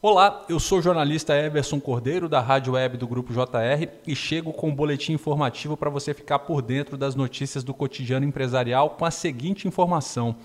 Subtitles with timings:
[0.00, 4.52] Olá, eu sou o jornalista Everson Cordeiro da Rádio Web do Grupo JR e chego
[4.52, 9.04] com um boletim informativo para você ficar por dentro das notícias do cotidiano empresarial com
[9.04, 10.36] a seguinte informação: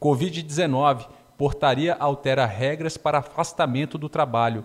[0.00, 1.06] Covid-19,
[1.36, 4.64] portaria altera regras para afastamento do trabalho.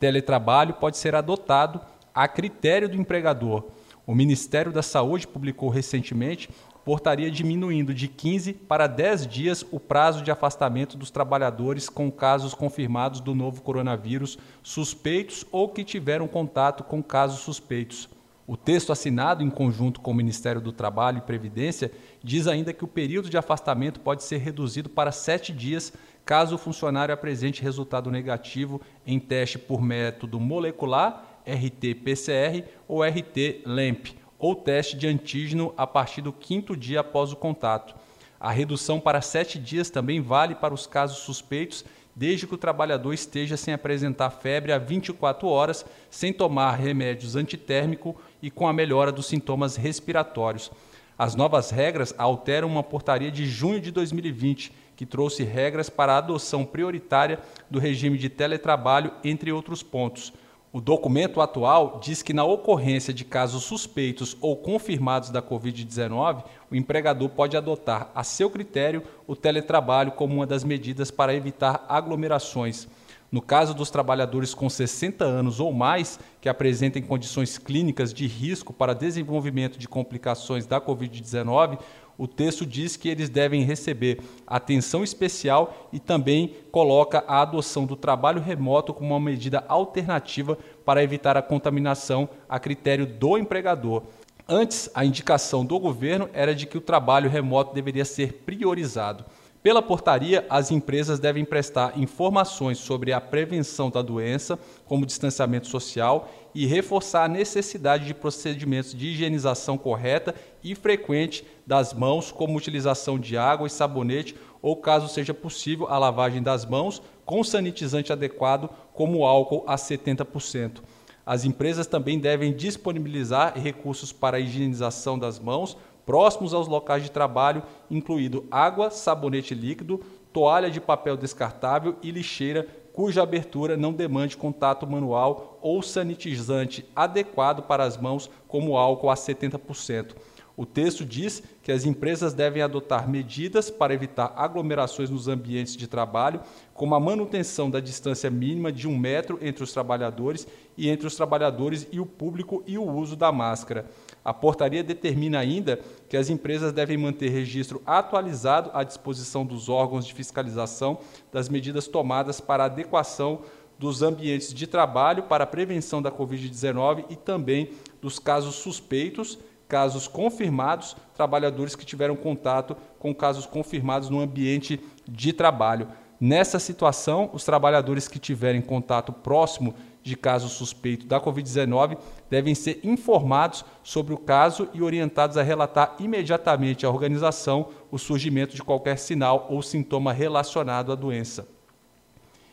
[0.00, 1.80] Teletrabalho pode ser adotado
[2.12, 3.62] a critério do empregador.
[4.06, 6.50] O Ministério da Saúde publicou recentemente
[6.84, 12.52] portaria diminuindo de 15 para 10 dias o prazo de afastamento dos trabalhadores com casos
[12.52, 18.10] confirmados do novo coronavírus, suspeitos ou que tiveram contato com casos suspeitos.
[18.46, 21.90] O texto assinado em conjunto com o Ministério do Trabalho e Previdência
[22.22, 25.94] diz ainda que o período de afastamento pode ser reduzido para sete dias
[26.26, 34.54] caso o funcionário apresente resultado negativo em teste por método molecular, RT-PCR ou RT-LEMP ou
[34.54, 37.94] teste de antígeno a partir do quinto dia após o contato.
[38.38, 43.12] A redução para sete dias também vale para os casos suspeitos, desde que o trabalhador
[43.12, 49.10] esteja sem apresentar febre há 24 horas, sem tomar remédios antitérmicos e com a melhora
[49.10, 50.70] dos sintomas respiratórios.
[51.16, 56.18] As novas regras alteram uma portaria de junho de 2020, que trouxe regras para a
[56.18, 57.40] adoção prioritária
[57.70, 60.32] do regime de teletrabalho, entre outros pontos.
[60.74, 66.74] O documento atual diz que, na ocorrência de casos suspeitos ou confirmados da Covid-19, o
[66.74, 72.88] empregador pode adotar, a seu critério, o teletrabalho como uma das medidas para evitar aglomerações.
[73.34, 78.72] No caso dos trabalhadores com 60 anos ou mais que apresentem condições clínicas de risco
[78.72, 81.80] para desenvolvimento de complicações da Covid-19,
[82.16, 87.96] o texto diz que eles devem receber atenção especial e também coloca a adoção do
[87.96, 94.04] trabalho remoto como uma medida alternativa para evitar a contaminação a critério do empregador.
[94.48, 99.24] Antes, a indicação do governo era de que o trabalho remoto deveria ser priorizado.
[99.64, 106.28] Pela portaria, as empresas devem prestar informações sobre a prevenção da doença, como distanciamento social,
[106.54, 113.18] e reforçar a necessidade de procedimentos de higienização correta e frequente das mãos, como utilização
[113.18, 118.68] de água e sabonete, ou, caso seja possível, a lavagem das mãos com sanitizante adequado,
[118.92, 120.82] como álcool a 70%.
[121.24, 125.74] As empresas também devem disponibilizar recursos para a higienização das mãos
[126.06, 130.00] próximos aos locais de trabalho, incluindo água, sabonete líquido,
[130.32, 137.62] toalha de papel descartável e lixeira cuja abertura não demande contato manual ou sanitizante adequado
[137.64, 140.14] para as mãos, como álcool a 70%.
[140.56, 145.88] O texto diz que as empresas devem adotar medidas para evitar aglomerações nos ambientes de
[145.88, 146.40] trabalho,
[146.72, 150.46] como a manutenção da distância mínima de um metro entre os trabalhadores
[150.76, 153.86] e entre os trabalhadores e o público e o uso da máscara.
[154.24, 160.06] A portaria determina ainda que as empresas devem manter registro atualizado à disposição dos órgãos
[160.06, 160.98] de fiscalização
[161.32, 163.42] das medidas tomadas para adequação
[163.76, 167.70] dos ambientes de trabalho para a prevenção da Covid-19 e também
[168.00, 169.36] dos casos suspeitos
[169.68, 175.88] casos confirmados, trabalhadores que tiveram contato com casos confirmados no ambiente de trabalho.
[176.20, 181.96] Nessa situação, os trabalhadores que tiverem contato próximo de caso suspeito da Covid-19
[182.30, 188.54] devem ser informados sobre o caso e orientados a relatar imediatamente à organização o surgimento
[188.54, 191.48] de qualquer sinal ou sintoma relacionado à doença.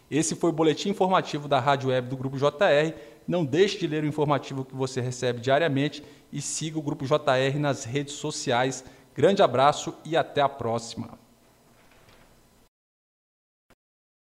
[0.10, 2.94] Esse foi o boletim informativo da Rádio Web do Grupo JR.
[3.28, 7.60] Não deixe de ler o informativo que você recebe diariamente e siga o Grupo JR
[7.60, 8.84] nas redes sociais.
[9.16, 11.21] Grande abraço e até a próxima.